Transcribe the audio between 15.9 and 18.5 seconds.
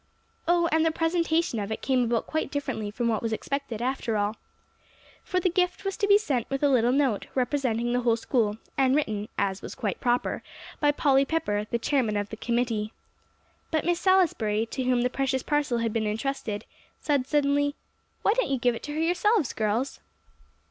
been intrusted, said suddenly, "Why don't